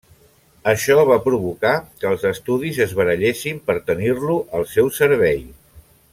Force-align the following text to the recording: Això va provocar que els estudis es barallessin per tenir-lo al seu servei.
Això 0.69 0.95
va 1.09 1.17
provocar 1.25 1.73
que 2.03 2.09
els 2.13 2.25
estudis 2.31 2.79
es 2.87 2.95
barallessin 3.01 3.61
per 3.69 3.77
tenir-lo 3.91 4.39
al 4.61 4.67
seu 4.73 4.91
servei. 4.99 5.41